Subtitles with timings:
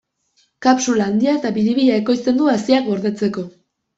[0.65, 3.45] Kapsula handia eta biribila ekoizten du haziak gordetzeko.